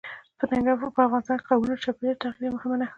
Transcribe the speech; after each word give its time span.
په 0.95 1.01
افغانستان 1.07 1.37
کې 1.39 1.45
قومونه 1.49 1.75
د 1.77 1.81
چاپېریال 1.83 2.15
د 2.17 2.19
تغیر 2.23 2.41
یوه 2.45 2.53
مهمه 2.55 2.75
نښه 2.79 2.85
ده. 2.87 2.87